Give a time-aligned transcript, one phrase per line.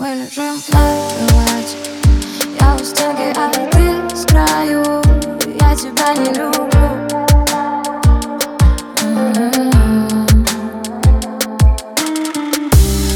[0.00, 0.78] Мы лежим на
[1.28, 1.76] кровати
[2.58, 4.82] Я у стенки, а ты с краю.
[5.60, 6.70] Я тебя не люблю.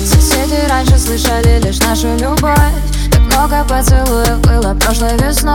[0.04, 2.58] Соседи раньше слышали лишь нашу любовь.
[3.10, 5.54] Так много поцелуев было прошлой весной.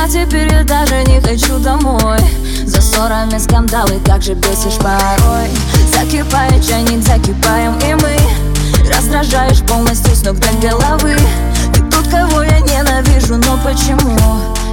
[0.00, 2.20] А теперь я даже не хочу домой.
[2.64, 5.50] За ссорами скандалы, как же бесишь порой.
[5.92, 7.65] Закипает чайник, закипаем
[10.60, 11.16] головы
[11.74, 14.18] Ты тот, кого я ненавижу, но почему?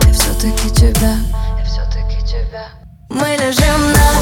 [0.06, 1.18] Я все-таки тебя,
[1.58, 2.68] я все-таки тебя
[3.10, 4.13] Мы лежим на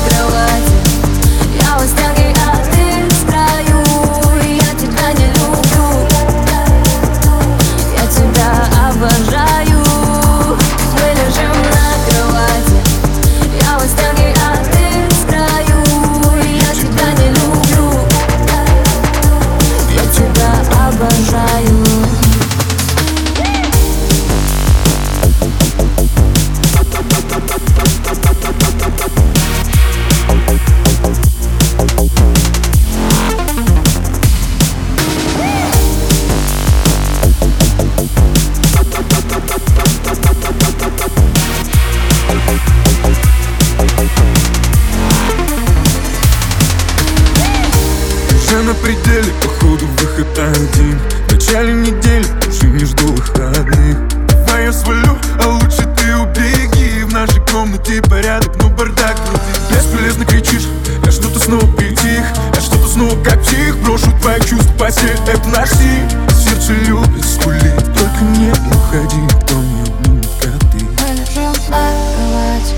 [48.96, 51.00] пределе, походу выход один.
[51.28, 53.98] В начале недели уже не жду выходных.
[54.28, 57.04] Давай я свалю, а лучше ты убеги.
[57.04, 60.68] В нашей комнате порядок, но бардак внутри Бесполезно кричишь,
[61.06, 65.70] я что-то снова притих Я что-то снова как псих Брошу твои чувства, постель, это наш
[65.70, 66.10] стиль.
[66.30, 72.76] Сердце любит скулить, только не уходи Кто не обнимет, как ты на кровати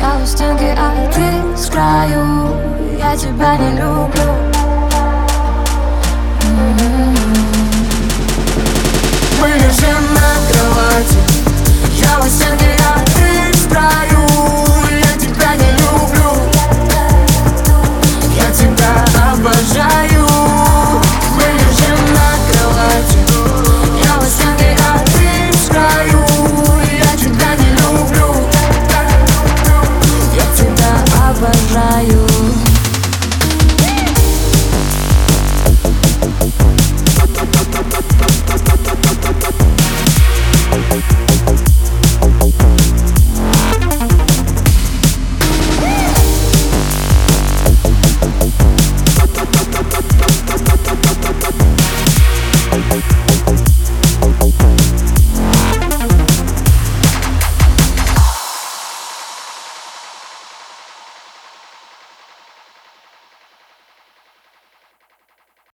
[0.00, 2.56] Я у стенки, а ты с краю.
[2.98, 4.53] Я тебя не люблю